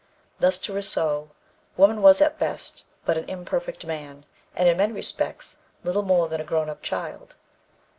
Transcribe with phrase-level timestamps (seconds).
[0.39, 1.29] Thus, to Rousseau,
[1.77, 6.41] woman was at best but "an imperfect man," and, in many respects, little more than
[6.41, 7.35] "a grown up child."